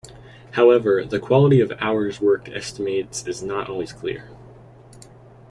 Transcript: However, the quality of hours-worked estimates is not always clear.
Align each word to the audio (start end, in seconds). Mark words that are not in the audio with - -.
However, 0.53 1.05
the 1.05 1.19
quality 1.19 1.61
of 1.61 1.71
hours-worked 1.77 2.49
estimates 2.49 3.27
is 3.27 3.43
not 3.43 3.69
always 3.69 3.93
clear. 3.93 4.29